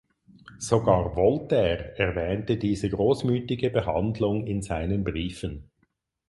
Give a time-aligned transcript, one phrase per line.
[0.57, 5.69] Sogar Voltaire erwähnte diese großmütige Behandlung in seinen Briefen.